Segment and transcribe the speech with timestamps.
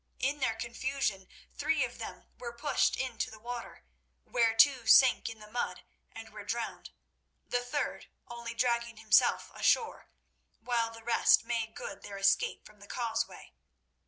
[0.17, 3.85] In their confusion three of them were pushed into the water,
[4.23, 6.89] where two sank in the mud and were drowned,
[7.45, 10.09] the third only dragging himself ashore,
[10.59, 13.53] while the rest made good their escape from the causeway.